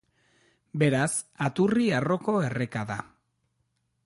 [0.83, 1.11] Beraz
[1.49, 3.01] Aturri arroko erreka da.